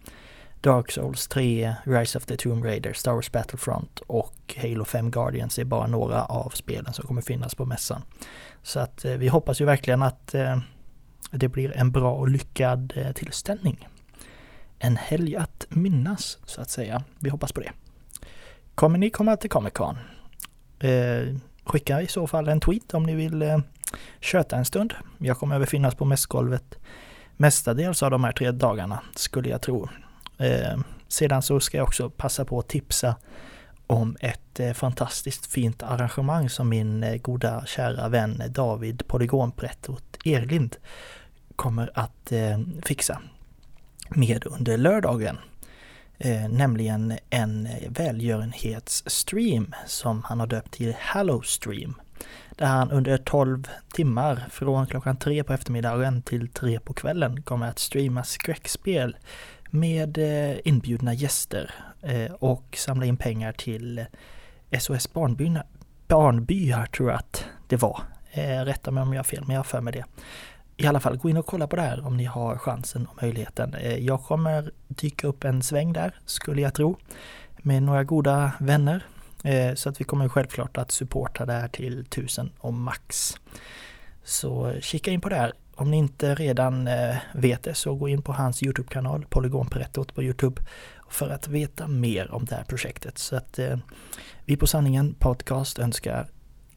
Dark 0.61 0.91
Souls 0.91 1.27
3, 1.27 1.75
Rise 1.83 2.17
of 2.17 2.25
the 2.25 2.37
Tomb 2.37 2.65
Raider, 2.65 2.93
Star 2.93 3.11
Wars 3.11 3.31
Battlefront 3.31 3.99
och 3.99 4.55
Halo 4.57 4.85
5 4.85 5.11
Guardians 5.11 5.59
är 5.59 5.63
bara 5.63 5.87
några 5.87 6.25
av 6.25 6.49
spelen 6.49 6.93
som 6.93 7.07
kommer 7.07 7.21
finnas 7.21 7.55
på 7.55 7.65
mässan. 7.65 8.01
Så 8.63 8.79
att 8.79 9.05
eh, 9.05 9.13
vi 9.13 9.27
hoppas 9.27 9.61
ju 9.61 9.65
verkligen 9.65 10.03
att 10.03 10.35
eh, 10.35 10.57
det 11.31 11.47
blir 11.47 11.77
en 11.77 11.91
bra 11.91 12.13
och 12.13 12.29
lyckad 12.29 12.93
tillställning. 13.15 13.87
En 14.79 14.97
helg 14.97 15.35
att 15.35 15.65
minnas 15.69 16.37
så 16.45 16.61
att 16.61 16.69
säga. 16.69 17.03
Vi 17.19 17.29
hoppas 17.29 17.51
på 17.51 17.61
det. 17.61 17.71
Kommer 18.75 18.97
ni 18.97 19.09
komma 19.09 19.37
till 19.37 19.49
Comic 19.49 19.73
Con? 19.73 19.97
skicka 21.65 22.01
i 22.01 22.07
så 22.07 22.27
fall 22.27 22.47
en 22.47 22.59
tweet 22.59 22.93
om 22.93 23.03
ni 23.03 23.15
vill 23.15 23.61
köta 24.19 24.55
en 24.55 24.65
stund. 24.65 24.93
Jag 25.17 25.37
kommer 25.37 25.55
att 25.55 25.61
befinnas 25.61 25.95
på 25.95 26.05
mässgolvet 26.05 26.77
mestadels 27.37 28.03
av 28.03 28.11
de 28.11 28.23
här 28.23 28.31
tre 28.31 28.51
dagarna, 28.51 28.99
skulle 29.15 29.49
jag 29.49 29.61
tro. 29.61 29.89
Eh, 30.37 30.79
sedan 31.07 31.41
så 31.41 31.59
ska 31.59 31.77
jag 31.77 31.87
också 31.87 32.09
passa 32.09 32.45
på 32.45 32.59
att 32.59 32.67
tipsa 32.67 33.15
om 33.87 34.17
ett 34.19 34.59
eh, 34.59 34.73
fantastiskt 34.73 35.45
fint 35.45 35.83
arrangemang 35.83 36.49
som 36.49 36.69
min 36.69 37.03
eh, 37.03 37.15
goda 37.15 37.65
kära 37.65 38.09
vän 38.09 38.43
David 38.49 39.07
Polygonprättot 39.07 40.17
Erlind 40.25 40.75
kommer 41.55 41.91
att 41.93 42.31
eh, 42.31 42.59
fixa 42.83 43.21
med 44.09 44.45
under 44.45 44.77
lördagen. 44.77 45.37
Eh, 46.17 46.49
nämligen 46.49 47.17
en 47.29 47.65
eh, 47.65 47.89
välgörenhetsstream 47.89 49.75
som 49.85 50.23
han 50.23 50.39
har 50.39 50.47
döpt 50.47 50.71
till 50.71 50.95
Hallowstream. 50.99 51.93
Stream. 51.93 52.10
Där 52.55 52.65
han 52.65 52.91
under 52.91 53.17
12 53.17 53.67
timmar 53.93 54.43
från 54.49 54.87
klockan 54.87 55.17
3 55.17 55.43
på 55.43 55.53
eftermiddagen 55.53 56.21
till 56.21 56.47
3 56.47 56.79
på 56.79 56.93
kvällen 56.93 57.41
kommer 57.41 57.67
att 57.67 57.79
streama 57.79 58.23
skräckspel 58.23 59.15
med 59.71 60.17
eh, 60.17 60.57
inbjudna 60.63 61.13
gäster 61.13 61.73
eh, 62.01 62.31
och 62.31 62.77
samla 62.77 63.05
in 63.05 63.17
pengar 63.17 63.51
till 63.51 63.99
eh, 64.69 64.79
SOS 64.79 65.13
Barnbyar, 65.13 65.63
barnbyar 66.07 66.85
tror 66.85 67.09
jag 67.09 67.17
att 67.17 67.45
det 67.67 67.77
var. 67.77 68.01
Rätta 68.65 68.91
mig 68.91 69.03
om 69.03 69.13
jag 69.13 69.19
har 69.19 69.23
fel, 69.23 69.43
men 69.47 69.53
jag 69.53 69.59
har 69.59 69.63
för 69.63 69.81
mig 69.81 69.93
det. 69.93 70.05
I 70.77 70.87
alla 70.87 70.99
fall, 70.99 71.17
gå 71.17 71.29
in 71.29 71.37
och 71.37 71.45
kolla 71.45 71.67
på 71.67 71.75
det 71.75 71.81
här 71.81 72.05
om 72.05 72.17
ni 72.17 72.25
har 72.25 72.57
chansen 72.57 73.05
och 73.05 73.23
möjligheten. 73.23 73.75
Jag 73.99 74.23
kommer 74.23 74.71
dyka 74.87 75.27
upp 75.27 75.43
en 75.43 75.61
sväng 75.61 75.93
där, 75.93 76.15
skulle 76.25 76.61
jag 76.61 76.73
tro, 76.73 76.97
med 77.57 77.83
några 77.83 78.03
goda 78.03 78.51
vänner. 78.59 79.05
Eh, 79.43 79.73
så 79.75 79.89
att 79.89 80.01
vi 80.01 80.03
kommer 80.03 80.29
självklart 80.29 80.77
att 80.77 80.91
supporta 80.91 81.45
det 81.45 81.53
här 81.53 81.67
till 81.67 82.05
tusen 82.05 82.51
och 82.59 82.73
max. 82.73 83.37
Så 84.23 84.73
kika 84.81 85.11
in 85.11 85.21
på 85.21 85.29
det 85.29 85.35
här. 85.35 85.53
Om 85.75 85.91
ni 85.91 85.97
inte 85.97 86.35
redan 86.35 86.87
eh, 86.87 87.17
vet 87.33 87.63
det 87.63 87.73
så 87.73 87.95
gå 87.95 88.09
in 88.09 88.21
på 88.21 88.33
hans 88.33 88.63
Youtube-kanal, 88.63 89.25
Polygonperettot 89.29 90.15
på 90.15 90.23
Youtube 90.23 90.61
för 91.09 91.29
att 91.29 91.47
veta 91.47 91.87
mer 91.87 92.31
om 92.31 92.45
det 92.45 92.55
här 92.55 92.63
projektet. 92.63 93.17
Så 93.17 93.35
att 93.35 93.59
eh, 93.59 93.77
vi 94.45 94.57
på 94.57 94.67
Sanningen 94.67 95.13
Podcast 95.13 95.79
önskar 95.79 96.27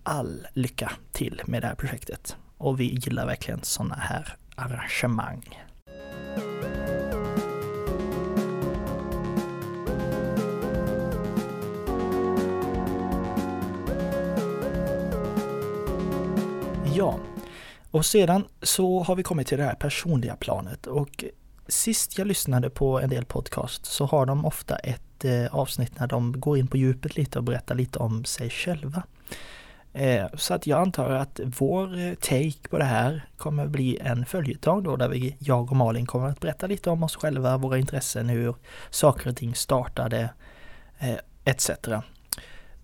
all 0.02 0.47
lycka 0.52 0.92
till 1.12 1.42
med 1.47 1.62
det 1.62 1.66
här 1.66 1.75
projektet. 1.75 2.37
Och 2.56 2.80
vi 2.80 2.85
gillar 2.85 3.26
verkligen 3.26 3.61
sådana 3.62 3.94
här 3.94 4.37
arrangemang. 4.54 5.64
Ja, 16.96 17.18
och 17.90 18.06
sedan 18.06 18.44
så 18.62 19.02
har 19.02 19.16
vi 19.16 19.22
kommit 19.22 19.46
till 19.46 19.58
det 19.58 19.64
här 19.64 19.74
personliga 19.74 20.36
planet 20.36 20.86
och 20.86 21.24
sist 21.68 22.18
jag 22.18 22.26
lyssnade 22.26 22.70
på 22.70 23.00
en 23.00 23.10
del 23.10 23.24
podcast 23.24 23.86
så 23.86 24.04
har 24.04 24.26
de 24.26 24.44
ofta 24.44 24.76
ett 24.76 25.24
eh, 25.24 25.54
avsnitt 25.54 26.00
när 26.00 26.06
de 26.06 26.40
går 26.40 26.58
in 26.58 26.66
på 26.66 26.76
djupet 26.76 27.16
lite 27.16 27.38
och 27.38 27.44
berättar 27.44 27.74
lite 27.74 27.98
om 27.98 28.24
sig 28.24 28.50
själva. 28.50 29.02
Eh, 29.92 30.26
så 30.34 30.54
att 30.54 30.66
jag 30.66 30.80
antar 30.80 31.10
att 31.10 31.40
vår 31.44 31.98
eh, 31.98 32.14
take 32.14 32.68
på 32.70 32.78
det 32.78 32.84
här 32.84 33.28
kommer 33.36 33.66
bli 33.66 33.98
en 34.00 34.26
följetong 34.26 34.82
då 34.82 34.96
där 34.96 35.08
vi, 35.08 35.36
jag 35.38 35.70
och 35.70 35.76
Malin 35.76 36.06
kommer 36.06 36.28
att 36.28 36.40
berätta 36.40 36.66
lite 36.66 36.90
om 36.90 37.02
oss 37.02 37.16
själva, 37.16 37.56
våra 37.56 37.78
intressen, 37.78 38.28
hur 38.28 38.54
saker 38.90 39.30
och 39.30 39.36
ting 39.36 39.54
startade 39.54 40.30
etc. 41.44 41.70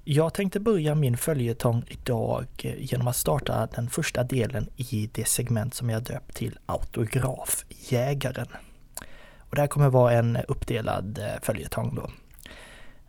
Jag 0.04 0.34
tänkte 0.34 0.60
börja 0.60 0.94
min 0.94 1.16
följetong 1.16 1.84
idag 1.88 2.46
eh, 2.62 2.74
genom 2.78 3.08
att 3.08 3.16
starta 3.16 3.68
den 3.74 3.90
första 3.90 4.24
delen 4.24 4.68
i 4.76 5.10
det 5.12 5.28
segment 5.28 5.74
som 5.74 5.90
jag 5.90 6.02
döpt 6.02 6.36
till 6.36 6.58
Autografjägaren. 6.66 8.48
Och 9.38 9.54
det 9.54 9.60
här 9.60 9.68
kommer 9.68 9.88
vara 9.88 10.12
en 10.12 10.38
uppdelad 10.48 11.18
eh, 11.18 11.40
följetong 11.42 11.94
då. 11.94 12.10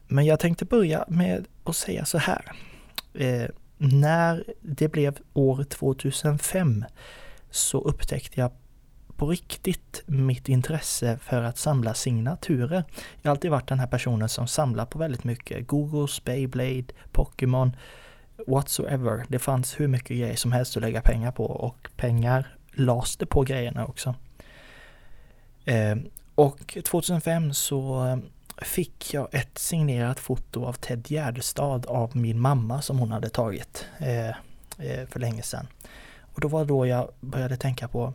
Men 0.08 0.26
jag 0.26 0.40
tänkte 0.40 0.66
börja 0.66 1.06
med 1.08 1.48
att 1.64 1.76
säga 1.76 2.06
så 2.06 2.18
här. 2.18 2.52
Eh, 3.14 3.46
när 3.78 4.44
det 4.62 4.88
blev 4.88 5.18
år 5.34 5.64
2005 5.64 6.86
så 7.50 7.82
upptäckte 7.82 8.40
jag 8.40 8.52
på 9.22 9.28
riktigt 9.28 10.04
mitt 10.06 10.50
intresse 10.50 11.18
för 11.18 11.44
att 11.44 11.58
samla 11.58 11.94
signaturer. 11.94 12.84
Jag 13.22 13.30
har 13.30 13.32
alltid 13.32 13.51
varit 13.51 13.68
den 13.68 13.80
här 13.80 13.88
personen 13.88 14.30
som 14.30 14.48
samlar 14.48 14.86
på 14.86 15.00
väldigt 15.00 15.24
mycket. 15.24 15.68
Googles, 15.68 16.24
Beyblade, 16.24 16.86
Pokémon, 17.12 17.75
whatsoever. 18.48 19.25
Det 19.28 19.40
fanns 19.40 19.80
hur 19.80 19.88
mycket 19.88 20.18
grejer 20.18 20.36
som 20.36 20.51
helst 20.51 20.78
att 20.78 20.82
lägga 20.82 21.01
pengar 21.01 21.32
på 21.32 21.46
och 21.46 21.88
pengar 21.98 22.56
lades 22.72 23.18
det 23.18 23.25
på 23.25 23.42
grejerna 23.42 23.86
också. 23.86 24.16
Ehm, 25.66 26.10
och 26.36 26.78
2005 26.86 27.54
så 27.54 28.06
eh, 28.06 28.18
fick 28.66 29.13
jag 29.13 29.28
ett 29.32 29.58
signerat 29.58 30.20
foto 30.20 30.66
av 30.66 30.74
Ted 30.74 31.12
Gärdestad 31.12 31.86
av 31.86 32.18
min 32.18 32.40
mamma 32.40 32.82
som 32.82 33.00
hon 33.00 33.12
hade 33.12 33.30
tagit 33.30 33.86
eh, 34.00 34.30
eh, 34.78 35.08
för 35.10 35.20
länge 35.20 35.42
sedan. 35.42 35.68
Och 36.34 36.42
då 36.42 36.48
var 36.48 36.66
då 36.66 36.88
jag 36.88 37.10
började 37.20 37.58
tänka 37.58 37.88
på 37.88 38.13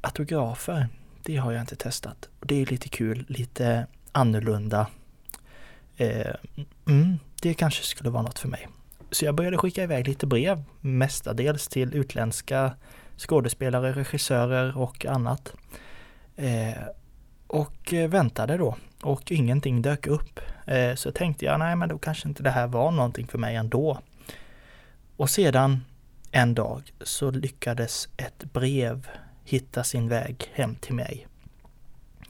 autografer. 0.00 0.88
Det 1.22 1.36
har 1.36 1.52
jag 1.52 1.62
inte 1.62 1.76
testat. 1.76 2.28
Det 2.40 2.62
är 2.62 2.66
lite 2.66 2.88
kul, 2.88 3.24
lite 3.28 3.86
annorlunda. 4.12 4.86
Eh, 5.96 6.34
mm, 6.86 7.18
det 7.42 7.54
kanske 7.54 7.84
skulle 7.84 8.10
vara 8.10 8.22
något 8.22 8.38
för 8.38 8.48
mig. 8.48 8.68
Så 9.10 9.24
jag 9.24 9.34
började 9.34 9.56
skicka 9.56 9.82
iväg 9.82 10.08
lite 10.08 10.26
brev, 10.26 10.62
mestadels 10.80 11.68
till 11.68 11.94
utländska 11.94 12.72
skådespelare, 13.16 13.92
regissörer 13.92 14.78
och 14.78 15.06
annat. 15.06 15.52
Eh, 16.36 16.82
och 17.46 17.92
eh, 17.94 18.08
väntade 18.08 18.56
då 18.56 18.76
och 19.02 19.32
ingenting 19.32 19.82
dök 19.82 20.06
upp. 20.06 20.40
Eh, 20.66 20.94
så 20.94 21.12
tänkte 21.12 21.44
jag, 21.44 21.58
nej 21.58 21.76
men 21.76 21.88
då 21.88 21.98
kanske 21.98 22.28
inte 22.28 22.42
det 22.42 22.50
här 22.50 22.66
var 22.66 22.90
någonting 22.90 23.26
för 23.26 23.38
mig 23.38 23.56
ändå. 23.56 23.98
Och 25.16 25.30
sedan 25.30 25.84
en 26.30 26.54
dag 26.54 26.92
så 27.00 27.30
lyckades 27.30 28.08
ett 28.16 28.44
brev 28.52 29.08
hitta 29.48 29.84
sin 29.84 30.08
väg 30.08 30.50
hem 30.52 30.74
till 30.74 30.94
mig. 30.94 31.26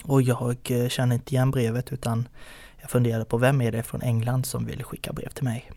Och 0.05 0.23
jag 0.23 0.41
eh, 0.41 0.57
känner 0.67 0.89
kände 0.89 1.15
inte 1.15 1.35
igen 1.35 1.51
brevet 1.51 1.93
utan 1.93 2.29
jag 2.81 2.91
funderade 2.91 3.25
på 3.25 3.39
vem 3.39 3.61
är 3.61 3.73
det 3.73 3.83
från 3.83 4.03
England 4.03 4.47
som 4.47 4.67
vill 4.67 4.85
skicka 4.85 5.13
brev 5.13 5.29
till 5.29 5.45
mig. 5.45 5.71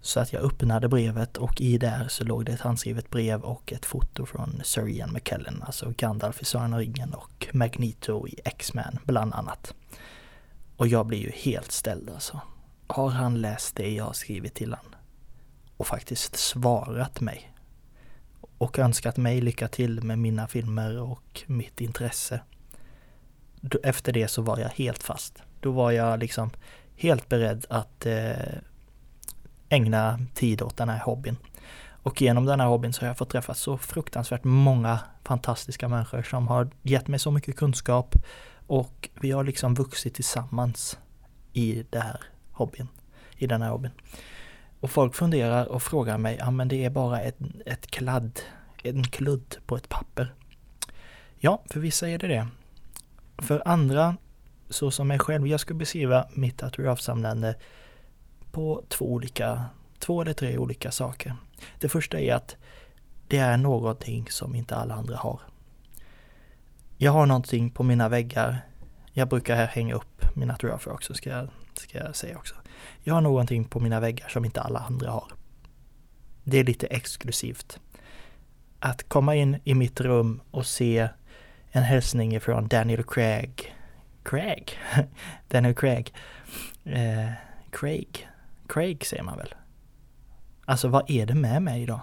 Så 0.00 0.20
att 0.20 0.32
jag 0.32 0.42
öppnade 0.42 0.88
brevet 0.88 1.36
och 1.36 1.60
i 1.60 1.78
där 1.78 2.08
så 2.08 2.24
låg 2.24 2.44
det 2.44 2.52
ett 2.52 2.60
handskrivet 2.60 3.10
brev 3.10 3.40
och 3.40 3.72
ett 3.72 3.86
foto 3.86 4.26
från 4.26 4.60
Sir 4.64 4.88
Ian 4.88 5.12
McKellen, 5.12 5.62
alltså 5.66 5.92
Gandalf 5.96 6.42
i 6.42 6.44
Sagan 6.44 6.72
och 6.72 6.78
ringen 6.78 7.14
och 7.14 7.46
Magneto 7.52 8.28
i 8.28 8.40
X-Men 8.44 8.98
bland 9.04 9.34
annat. 9.34 9.74
Och 10.76 10.86
jag 10.86 11.06
blir 11.06 11.18
ju 11.18 11.30
helt 11.30 11.72
ställd 11.72 12.10
alltså. 12.10 12.40
Har 12.86 13.10
han 13.10 13.40
läst 13.40 13.76
det 13.76 13.90
jag 13.90 14.04
har 14.04 14.12
skrivit 14.12 14.54
till 14.54 14.74
han? 14.74 14.94
Och 15.76 15.86
faktiskt 15.86 16.36
svarat 16.36 17.20
mig. 17.20 17.55
Och 18.58 18.78
önskat 18.78 19.16
mig 19.16 19.40
lycka 19.40 19.68
till 19.68 20.02
med 20.02 20.18
mina 20.18 20.48
filmer 20.48 20.98
och 20.98 21.42
mitt 21.46 21.80
intresse. 21.80 22.40
Efter 23.82 24.12
det 24.12 24.28
så 24.28 24.42
var 24.42 24.58
jag 24.58 24.68
helt 24.68 25.02
fast. 25.02 25.42
Då 25.60 25.70
var 25.70 25.90
jag 25.90 26.18
liksom 26.18 26.50
helt 26.96 27.28
beredd 27.28 27.66
att 27.68 28.06
eh, 28.06 28.58
ägna 29.68 30.20
tid 30.34 30.62
åt 30.62 30.76
den 30.76 30.88
här 30.88 31.00
hobbyn. 31.00 31.36
Och 32.06 32.22
genom 32.22 32.44
den 32.44 32.60
här 32.60 32.66
hobbyn 32.66 32.92
så 32.92 33.00
har 33.00 33.06
jag 33.06 33.18
fått 33.18 33.30
träffa 33.30 33.54
så 33.54 33.78
fruktansvärt 33.78 34.44
många 34.44 35.00
fantastiska 35.24 35.88
människor 35.88 36.22
som 36.22 36.48
har 36.48 36.70
gett 36.82 37.08
mig 37.08 37.18
så 37.18 37.30
mycket 37.30 37.56
kunskap 37.56 38.14
och 38.66 39.08
vi 39.20 39.30
har 39.30 39.44
liksom 39.44 39.74
vuxit 39.74 40.14
tillsammans 40.14 40.98
i 41.52 41.84
det 41.90 42.00
här 42.00 42.20
hobbyn, 42.52 42.88
i 43.36 43.46
den 43.46 43.62
här 43.62 43.70
hobbyn. 43.70 43.90
Och 44.80 44.90
folk 44.90 45.14
funderar 45.14 45.66
och 45.66 45.82
frågar 45.82 46.18
mig, 46.18 46.36
ja 46.38 46.50
men 46.50 46.68
det 46.68 46.84
är 46.84 46.90
bara 46.90 47.20
ett, 47.20 47.38
ett 47.66 47.86
kladd, 47.86 48.40
en 48.82 49.04
kludd 49.04 49.56
på 49.66 49.76
ett 49.76 49.88
papper. 49.88 50.34
Ja, 51.38 51.62
för 51.70 51.80
vissa 51.80 52.08
är 52.08 52.18
det 52.18 52.28
det. 52.28 52.48
För 53.38 53.62
andra, 53.68 54.16
så 54.68 54.90
som 54.90 55.08
mig 55.08 55.18
själv, 55.18 55.46
jag 55.46 55.60
skulle 55.60 55.78
beskriva 55.78 56.28
mitt 56.32 56.62
autografsamlande 56.62 57.54
på 58.52 58.84
två 58.88 59.12
olika, 59.12 59.64
två 59.98 60.22
eller 60.22 60.32
tre 60.32 60.58
olika 60.58 60.90
saker. 60.90 61.36
Det 61.80 61.88
första 61.88 62.20
är 62.20 62.34
att 62.34 62.56
det 63.28 63.38
är 63.38 63.56
någonting 63.56 64.26
som 64.30 64.54
inte 64.54 64.76
alla 64.76 64.94
andra 64.94 65.16
har. 65.16 65.40
Jag 66.96 67.12
har 67.12 67.26
någonting 67.26 67.70
på 67.70 67.82
mina 67.82 68.08
väggar. 68.08 68.58
Jag 69.12 69.28
brukar 69.28 69.56
här 69.56 69.66
hänga 69.66 69.94
upp 69.94 70.36
mina 70.36 70.52
autografer 70.52 70.92
också, 70.92 71.14
ska 71.14 71.30
jag, 71.30 71.48
ska 71.74 71.98
jag 71.98 72.16
säga 72.16 72.38
också. 72.38 72.54
Jag 73.02 73.14
har 73.14 73.20
någonting 73.20 73.64
på 73.64 73.80
mina 73.80 74.00
väggar 74.00 74.28
som 74.28 74.44
inte 74.44 74.60
alla 74.60 74.78
andra 74.78 75.10
har. 75.10 75.32
Det 76.44 76.58
är 76.58 76.64
lite 76.64 76.86
exklusivt. 76.86 77.80
Att 78.78 79.08
komma 79.08 79.34
in 79.34 79.58
i 79.64 79.74
mitt 79.74 80.00
rum 80.00 80.40
och 80.50 80.66
se 80.66 81.08
en 81.70 81.82
hälsning 81.82 82.40
från 82.40 82.68
Daniel 82.68 83.04
Craig. 83.04 83.74
Craig? 84.22 84.78
Daniel 85.48 85.74
Craig. 85.74 86.14
Eh, 86.84 87.30
Craig. 87.70 88.28
Craig 88.68 89.06
säger 89.06 89.22
man 89.22 89.36
väl? 89.38 89.54
Alltså 90.64 90.88
vad 90.88 91.10
är 91.10 91.26
det 91.26 91.34
med 91.34 91.62
mig 91.62 91.86
då? 91.86 92.00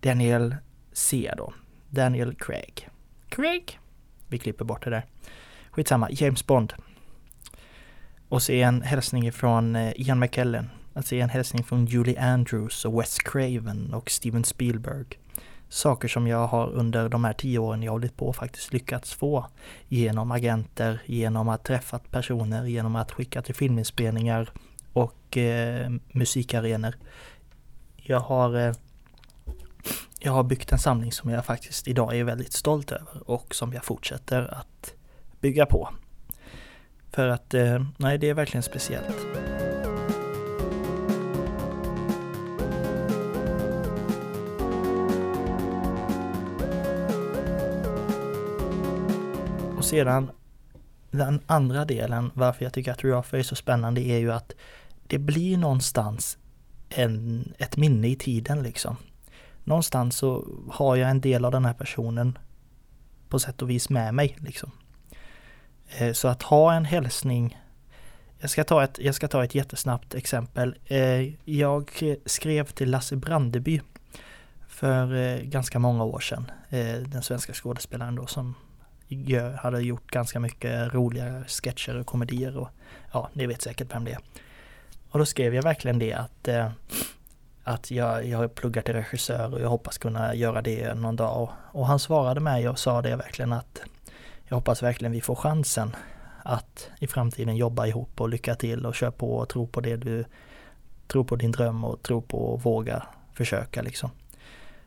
Daniel 0.00 0.56
C 0.92 1.34
då. 1.36 1.52
Daniel 1.90 2.34
Craig. 2.34 2.88
Craig? 3.28 3.78
Vi 4.28 4.38
klipper 4.38 4.64
bort 4.64 4.84
det 4.84 4.90
där. 4.90 5.06
Skitsamma, 5.70 6.08
James 6.10 6.46
Bond. 6.46 6.72
Och 8.28 8.42
se 8.42 8.62
en 8.62 8.82
hälsning 8.82 9.32
från 9.32 9.76
eh, 9.76 9.92
Ian 9.96 10.18
McKellen. 10.18 10.70
Att 10.94 11.06
se 11.06 11.20
en 11.20 11.28
hälsning 11.28 11.64
från 11.64 11.86
Julie 11.86 12.20
Andrews 12.20 12.84
och 12.84 13.00
Wes 13.00 13.18
Craven 13.18 13.94
och 13.94 14.10
Steven 14.10 14.44
Spielberg. 14.44 15.06
Saker 15.68 16.08
som 16.08 16.26
jag 16.26 16.46
har 16.46 16.70
under 16.70 17.08
de 17.08 17.24
här 17.24 17.32
tio 17.32 17.58
åren 17.58 17.82
jag 17.82 17.92
hållit 17.92 18.16
på 18.16 18.32
faktiskt 18.32 18.72
lyckats 18.72 19.12
få. 19.12 19.46
Genom 19.88 20.30
agenter, 20.30 21.02
genom 21.06 21.48
att 21.48 21.64
träffa 21.64 21.98
personer, 21.98 22.64
genom 22.64 22.96
att 22.96 23.12
skicka 23.12 23.42
till 23.42 23.54
filminspelningar 23.54 24.50
och 24.92 25.36
eh, 25.36 25.90
musikarenor. 26.12 26.94
Jag 27.96 28.20
har 28.20 28.56
eh, 28.56 28.74
jag 30.20 30.32
har 30.32 30.42
byggt 30.42 30.72
en 30.72 30.78
samling 30.78 31.12
som 31.12 31.30
jag 31.30 31.44
faktiskt 31.44 31.88
idag 31.88 32.16
är 32.16 32.24
väldigt 32.24 32.52
stolt 32.52 32.92
över 32.92 33.30
och 33.30 33.54
som 33.54 33.72
jag 33.72 33.84
fortsätter 33.84 34.54
att 34.54 34.94
bygga 35.40 35.66
på. 35.66 35.88
För 37.18 37.28
att, 37.28 37.54
eh, 37.54 37.84
nej 37.96 38.18
det 38.18 38.28
är 38.28 38.34
verkligen 38.34 38.62
speciellt. 38.62 39.16
Och 49.76 49.84
sedan 49.84 50.30
den 51.10 51.40
andra 51.46 51.84
delen 51.84 52.30
varför 52.34 52.64
jag 52.64 52.72
tycker 52.72 52.92
att 52.92 53.04
Ruffer 53.04 53.38
är 53.38 53.42
så 53.42 53.54
spännande 53.54 54.00
är 54.00 54.18
ju 54.18 54.32
att 54.32 54.52
det 55.06 55.18
blir 55.18 55.58
någonstans 55.58 56.38
en, 56.88 57.52
ett 57.58 57.76
minne 57.76 58.08
i 58.08 58.16
tiden 58.16 58.62
liksom 58.62 58.96
någonstans 59.64 60.16
så 60.16 60.44
har 60.70 60.96
jag 60.96 61.10
en 61.10 61.20
del 61.20 61.44
av 61.44 61.52
den 61.52 61.64
här 61.64 61.74
personen 61.74 62.38
på 63.28 63.38
sätt 63.38 63.62
och 63.62 63.70
vis 63.70 63.90
med 63.90 64.14
mig 64.14 64.36
liksom. 64.40 64.70
Eh, 65.88 66.12
så 66.12 66.28
att 66.28 66.42
ha 66.42 66.74
en 66.74 66.84
hälsning 66.84 67.58
jag 68.40 68.50
ska, 68.50 68.64
ta 68.64 68.84
ett, 68.84 68.98
jag 68.98 69.14
ska 69.14 69.28
ta 69.28 69.44
ett 69.44 69.54
jättesnabbt 69.54 70.14
exempel. 70.14 70.74
Eh, 70.84 71.50
jag 71.50 71.90
skrev 72.26 72.64
till 72.64 72.90
Lasse 72.90 73.16
Brandeby 73.16 73.80
för 74.68 75.14
eh, 75.14 75.42
ganska 75.42 75.78
många 75.78 76.04
år 76.04 76.20
sedan. 76.20 76.50
Den 77.06 77.22
svenska 77.22 77.52
skådespelaren 77.52 78.14
då 78.14 78.26
som 78.26 78.54
hade 79.58 79.80
gjort 79.80 80.10
ganska 80.10 80.40
mycket 80.40 80.94
roliga 80.94 81.44
sketcher 81.44 81.96
och 81.96 82.06
komedier 82.06 82.56
och 82.56 82.68
ja, 83.12 83.28
ni 83.32 83.46
vet 83.46 83.62
säkert 83.62 83.94
vem 83.94 84.04
det 84.04 84.12
är. 84.12 84.18
Och 85.10 85.18
då 85.18 85.26
skrev 85.26 85.54
jag 85.54 85.62
verkligen 85.62 85.98
det 85.98 86.12
att 86.12 86.48
att 87.64 87.90
jag, 87.90 88.26
jag 88.26 88.54
pluggar 88.54 88.82
till 88.82 88.94
regissör 88.94 89.54
och 89.54 89.60
jag 89.60 89.68
hoppas 89.68 89.98
kunna 89.98 90.34
göra 90.34 90.62
det 90.62 90.94
någon 90.94 91.16
dag. 91.16 91.50
Och 91.72 91.86
han 91.86 91.98
svarade 91.98 92.40
mig 92.40 92.68
och 92.68 92.78
sa 92.78 93.02
det 93.02 93.16
verkligen 93.16 93.52
att 93.52 93.80
jag 94.48 94.56
hoppas 94.56 94.82
verkligen 94.82 95.12
vi 95.12 95.20
får 95.20 95.34
chansen 95.34 95.96
att 96.42 96.90
i 97.00 97.06
framtiden 97.06 97.56
jobba 97.56 97.86
ihop 97.86 98.20
och 98.20 98.28
lycka 98.28 98.54
till 98.54 98.86
och 98.86 98.94
köra 98.94 99.12
på 99.12 99.36
och 99.36 99.48
tro 99.48 99.66
på 99.66 99.80
det 99.80 99.96
du 99.96 100.24
tror 101.06 101.24
på 101.24 101.36
din 101.36 101.52
dröm 101.52 101.84
och 101.84 102.02
tro 102.02 102.22
på 102.22 102.38
och 102.38 102.62
våga 102.62 103.06
försöka 103.32 103.82
liksom. 103.82 104.10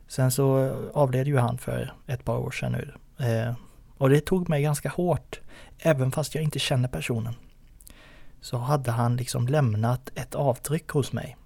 Sen 0.08 0.30
så 0.30 0.76
avled 0.94 1.26
ju 1.26 1.38
han 1.38 1.58
för 1.58 1.92
ett 2.06 2.24
par 2.24 2.38
år 2.38 2.50
sedan 2.50 2.72
nu. 2.72 2.94
Eh, 3.26 3.54
och 3.98 4.10
det 4.10 4.20
tog 4.20 4.48
mig 4.48 4.62
ganska 4.62 4.88
hårt, 4.88 5.40
även 5.78 6.12
fast 6.12 6.34
jag 6.34 6.44
inte 6.44 6.58
känner 6.58 6.88
personen. 6.88 7.34
Så 8.40 8.56
hade 8.56 8.90
han 8.90 9.16
liksom 9.16 9.48
lämnat 9.48 10.10
ett 10.14 10.34
avtryck 10.34 10.88
hos 10.88 11.12
mig. 11.12 11.36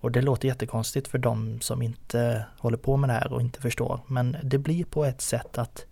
Och 0.00 0.12
det 0.12 0.22
låter 0.22 0.48
jättekonstigt 0.48 1.08
för 1.08 1.18
de 1.18 1.60
som 1.60 1.82
inte 1.82 2.46
håller 2.58 2.76
på 2.76 2.96
med 2.96 3.10
det 3.10 3.14
här 3.14 3.32
och 3.32 3.40
inte 3.40 3.60
förstår. 3.60 4.00
Men 4.06 4.36
det 4.42 4.58
blir 4.58 4.84
på 4.84 5.04
ett 5.04 5.20
sätt 5.20 5.58
att 5.58 5.86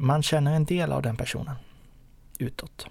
man 0.00 0.22
känner 0.22 0.52
en 0.52 0.64
del 0.64 0.92
av 0.92 1.02
den 1.02 1.16
personen 1.16 1.56
utåt. 2.38 2.86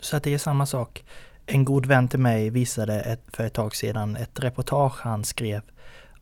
Så 0.00 0.16
att 0.16 0.22
det 0.22 0.34
är 0.34 0.38
samma 0.38 0.66
sak. 0.66 1.04
En 1.46 1.64
god 1.64 1.86
vän 1.86 2.08
till 2.08 2.18
mig 2.18 2.50
visade 2.50 3.00
ett, 3.00 3.22
för 3.26 3.44
ett 3.44 3.52
tag 3.52 3.76
sedan 3.76 4.16
ett 4.16 4.40
reportage 4.40 5.00
han 5.00 5.24
skrev 5.24 5.62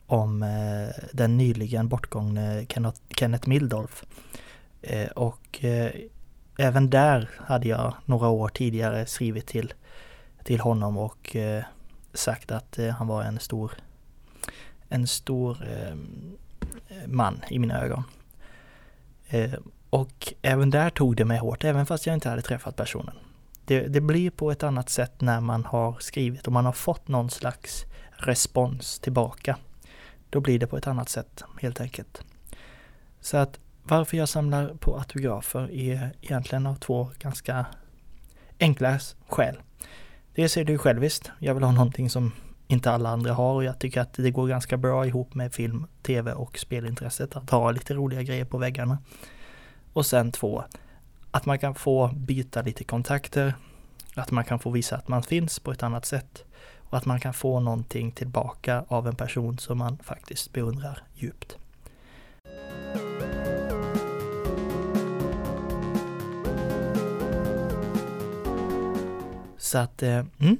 om 0.07 0.42
eh, 0.42 1.04
den 1.12 1.37
nyligen 1.37 1.88
bortgångne 1.88 2.66
Kenneth, 3.16 3.49
Mildolf. 3.49 4.05
Eh, 4.83 5.09
och 5.09 5.64
eh, 5.64 5.90
även 6.59 6.90
där 6.90 7.31
hade 7.37 7.68
jag 7.68 7.94
några 8.05 8.29
år 8.29 8.48
tidigare 8.48 9.07
skrivit 9.07 9.46
till, 9.46 9.75
till 10.44 10.61
honom 10.61 10.98
och 10.98 11.37
eh, 11.37 11.64
sagt 12.12 12.51
att 12.51 12.79
eh, 12.79 12.88
han 12.88 13.07
var 13.07 13.22
en 13.22 13.38
stor, 13.38 13.72
en 14.88 15.07
stor 15.07 15.57
eh, 15.62 15.96
man 17.07 17.40
i 17.51 17.59
mina 17.59 17.83
ögon. 17.83 18.05
Eh, 19.33 19.53
och 19.90 20.35
även 20.42 20.71
där 20.71 20.90
tog 20.90 21.16
det 21.16 21.25
mig 21.25 21.38
hårt, 21.38 21.64
även 21.64 21.87
fast 21.87 22.07
jag 22.07 22.14
inte 22.14 22.29
hade 22.29 22.42
träffat 22.42 22.77
personen. 22.77 23.14
Det, 23.64 23.81
det, 23.81 24.01
blir 24.01 24.31
på 24.31 24.51
ett 24.51 24.62
annat 24.62 24.90
sätt 24.90 25.21
när 25.21 25.40
man 25.40 25.64
har 25.64 25.97
skrivit 26.01 26.47
och 26.47 26.53
man 26.53 26.64
har 26.64 26.73
fått 26.73 27.09
någon 27.09 27.31
slags 27.31 27.85
respons 28.11 28.99
tillbaka. 28.99 29.57
Då 30.31 30.40
blir 30.40 30.59
det 30.59 30.66
på 30.66 30.77
ett 30.77 30.87
annat 30.87 31.09
sätt 31.09 31.45
helt 31.61 31.81
enkelt. 31.81 32.23
Så 33.21 33.37
att 33.37 33.59
varför 33.83 34.16
jag 34.16 34.29
samlar 34.29 34.75
på 34.75 34.99
autografer 34.99 35.71
är 35.71 36.12
egentligen 36.21 36.66
av 36.66 36.75
två 36.75 37.11
ganska 37.18 37.66
enkla 38.61 38.99
skäl. 39.29 39.57
Dels 40.35 40.57
är 40.57 40.64
det 40.64 40.73
ju 40.73 40.79
själviskt. 40.79 41.31
Jag 41.38 41.55
vill 41.55 41.64
ha 41.64 41.73
någonting 41.73 42.11
som 42.11 42.33
inte 42.72 42.90
alla 42.90 43.08
andra 43.08 43.32
har 43.32 43.54
och 43.54 43.64
jag 43.64 43.78
tycker 43.78 44.00
att 44.00 44.12
det 44.14 44.30
går 44.30 44.48
ganska 44.48 44.76
bra 44.76 45.06
ihop 45.06 45.35
med 45.35 45.54
film, 45.54 45.87
tv 46.02 46.32
och 46.32 46.58
spelintresset 46.58 47.37
att 47.37 47.50
ha 47.50 47.70
lite 47.70 47.94
roliga 47.94 48.22
grejer 48.22 48.44
på 48.44 48.58
väggarna. 48.58 48.98
Och 49.92 50.06
sen 50.06 50.32
två, 50.32 50.64
att 51.30 51.46
man 51.46 51.58
kan 51.58 51.74
få 51.74 52.11
byta 52.14 52.62
lite 52.62 52.85
kontakter, 52.85 53.54
att 54.14 54.30
man 54.30 54.44
kan 54.44 54.58
få 54.58 54.70
visa 54.70 54.96
att 54.96 55.08
man 55.08 55.22
finns 55.22 55.58
på 55.58 55.72
ett 55.72 55.82
annat 55.82 56.06
sätt 56.06 56.44
och 56.78 56.98
att 56.98 57.04
man 57.04 57.20
kan 57.20 57.35
få 57.35 57.61
någonting 57.61 58.12
tillbaka 58.12 58.85
av 58.88 59.08
en 59.08 59.16
person 59.16 59.58
som 59.58 59.78
man 59.78 59.98
faktiskt 59.98 60.52
beundrar 60.52 61.02
djupt. 61.14 61.56
Så 69.58 69.78
att, 69.78 70.02
eh, 70.02 70.24
mm. 70.38 70.56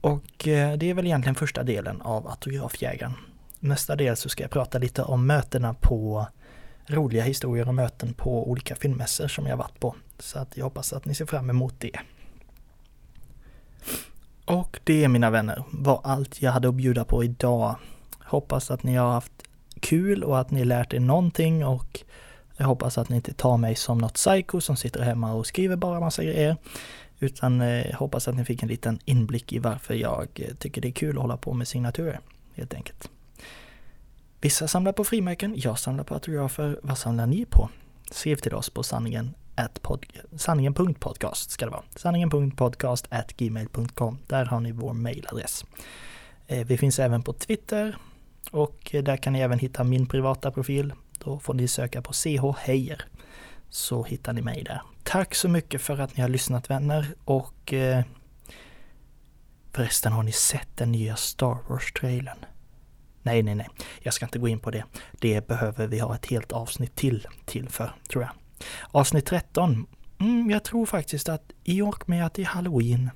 Och 0.00 0.48
eh, 0.48 0.78
det 0.78 0.90
är 0.90 0.94
väl 0.94 1.06
egentligen 1.06 1.34
första 1.34 1.62
delen 1.62 2.02
av 2.02 2.28
autografjägaren. 2.28 3.12
Nästa 3.60 3.96
del 3.96 4.16
så 4.16 4.28
ska 4.28 4.44
jag 4.44 4.50
prata 4.50 4.78
lite 4.78 5.02
om 5.02 5.26
mötena 5.26 5.74
på 5.74 6.26
roliga 6.86 7.22
historier 7.24 7.68
och 7.68 7.74
möten 7.74 8.14
på 8.14 8.50
olika 8.50 8.76
filmmässor 8.76 9.28
som 9.28 9.46
jag 9.46 9.56
varit 9.56 9.80
på. 9.80 9.94
Så 10.18 10.38
att 10.38 10.56
jag 10.56 10.64
hoppas 10.64 10.92
att 10.92 11.04
ni 11.04 11.14
ser 11.14 11.26
fram 11.26 11.50
emot 11.50 11.74
det. 11.78 12.00
Och 14.44 14.80
det 14.84 15.08
mina 15.08 15.30
vänner 15.30 15.62
var 15.70 16.00
allt 16.04 16.42
jag 16.42 16.52
hade 16.52 16.68
att 16.68 16.74
bjuda 16.74 17.04
på 17.04 17.24
idag. 17.24 17.76
Hoppas 18.24 18.70
att 18.70 18.82
ni 18.82 18.94
har 18.94 19.12
haft 19.12 19.32
kul 19.80 20.24
och 20.24 20.40
att 20.40 20.50
ni 20.50 20.64
lärt 20.64 20.94
er 20.94 21.00
någonting 21.00 21.66
och 21.66 22.00
jag 22.56 22.66
hoppas 22.66 22.98
att 22.98 23.08
ni 23.08 23.16
inte 23.16 23.32
tar 23.32 23.56
mig 23.56 23.74
som 23.74 23.98
något 23.98 24.14
psycho 24.14 24.60
som 24.60 24.76
sitter 24.76 25.02
hemma 25.02 25.32
och 25.32 25.46
skriver 25.46 25.76
bara 25.76 26.00
massa 26.00 26.24
grejer. 26.24 26.56
Utan 27.20 27.60
eh, 27.60 27.94
hoppas 27.94 28.28
att 28.28 28.36
ni 28.36 28.44
fick 28.44 28.62
en 28.62 28.68
liten 28.68 28.98
inblick 29.04 29.52
i 29.52 29.58
varför 29.58 29.94
jag 29.94 30.28
eh, 30.34 30.54
tycker 30.54 30.80
det 30.80 30.88
är 30.88 30.92
kul 30.92 31.16
att 31.16 31.22
hålla 31.22 31.36
på 31.36 31.52
med 31.52 31.68
signaturer, 31.68 32.20
helt 32.54 32.74
enkelt. 32.74 33.10
Vissa 34.40 34.68
samlar 34.68 34.92
på 34.92 35.04
frimärken, 35.04 35.54
jag 35.56 35.78
samlar 35.78 36.04
på 36.04 36.14
autografer. 36.14 36.80
Vad 36.82 36.98
samlar 36.98 37.26
ni 37.26 37.44
på? 37.44 37.68
Skriv 38.10 38.36
till 38.36 38.54
oss 38.54 38.70
på 38.70 38.82
sanningen 38.82 39.34
sanningen.podcast 40.36 41.50
ska 41.50 41.64
det 41.64 41.70
vara. 41.70 41.82
Sanningen.podcast 41.96 43.06
at 43.10 43.36
gmail.com. 43.36 44.18
Där 44.26 44.44
har 44.44 44.60
ni 44.60 44.72
vår 44.72 44.92
mailadress. 44.92 45.64
Eh, 46.46 46.66
vi 46.66 46.78
finns 46.78 46.98
även 46.98 47.22
på 47.22 47.32
Twitter 47.32 47.96
och 48.50 48.94
eh, 48.94 49.02
där 49.02 49.16
kan 49.16 49.32
ni 49.32 49.40
även 49.40 49.58
hitta 49.58 49.84
min 49.84 50.06
privata 50.06 50.50
profil. 50.50 50.92
Då 51.18 51.38
får 51.38 51.54
ni 51.54 51.68
söka 51.68 52.02
på 52.02 52.12
CH 52.12 52.58
Heijer 52.58 53.04
så 53.70 54.04
hittar 54.04 54.32
ni 54.32 54.42
mig 54.42 54.62
där. 54.64 54.82
Tack 55.02 55.34
så 55.34 55.48
mycket 55.48 55.80
för 55.80 55.98
att 55.98 56.16
ni 56.16 56.22
har 56.22 56.28
lyssnat 56.28 56.70
vänner 56.70 57.06
och 57.24 57.72
eh, 57.72 58.04
förresten 59.72 60.12
har 60.12 60.22
ni 60.22 60.32
sett 60.32 60.76
den 60.76 60.92
nya 60.92 61.16
Star 61.16 61.56
Wars-trailern? 61.68 62.38
Nej, 63.22 63.42
nej, 63.42 63.54
nej, 63.54 63.68
jag 64.00 64.14
ska 64.14 64.26
inte 64.26 64.38
gå 64.38 64.48
in 64.48 64.58
på 64.58 64.70
det. 64.70 64.84
Det 65.12 65.46
behöver 65.46 65.86
vi 65.86 65.98
ha 65.98 66.14
ett 66.14 66.26
helt 66.26 66.52
avsnitt 66.52 66.96
till, 66.96 67.26
till 67.44 67.68
för, 67.68 67.94
tror 68.08 68.22
jag. 68.22 68.32
Avsnitt 68.90 69.26
13. 69.26 69.86
Mm, 70.20 70.50
jag 70.50 70.64
tror 70.64 70.86
faktiskt 70.86 71.28
att 71.28 71.52
i 71.64 71.82
och 71.82 72.08
med 72.08 72.26
att 72.26 72.34
det 72.34 72.42
är 72.42 72.46
Halloween, 72.46 73.10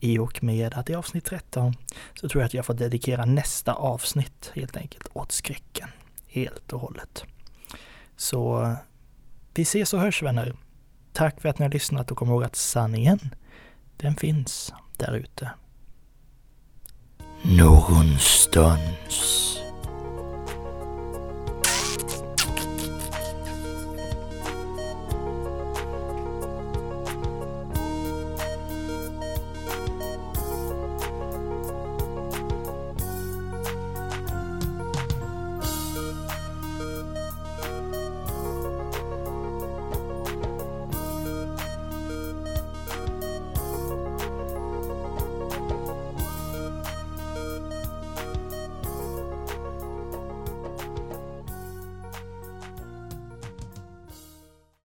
i 0.00 0.18
och 0.18 0.42
med 0.42 0.74
att 0.74 0.86
det 0.86 0.92
är 0.92 0.96
avsnitt 0.96 1.24
13, 1.24 1.74
så 2.14 2.28
tror 2.28 2.42
jag 2.42 2.46
att 2.46 2.54
jag 2.54 2.66
får 2.66 2.74
dedikera 2.74 3.24
nästa 3.24 3.72
avsnitt 3.72 4.50
helt 4.54 4.76
enkelt 4.76 5.08
åt 5.12 5.32
skräcken. 5.32 5.88
Helt 6.26 6.72
och 6.72 6.80
hållet. 6.80 7.24
Så 8.16 8.74
vi 9.54 9.62
ses 9.62 9.94
och 9.94 10.00
hörs 10.00 10.22
vänner. 10.22 10.56
Tack 11.12 11.40
för 11.40 11.48
att 11.48 11.58
ni 11.58 11.64
har 11.64 11.70
lyssnat 11.70 12.10
och 12.10 12.16
kom 12.16 12.28
ihåg 12.28 12.44
att 12.44 12.56
sanningen, 12.56 13.34
den 13.96 14.16
finns 14.16 14.72
där 14.96 15.12
ute. 15.12 15.50
Någonstans. 17.42 19.49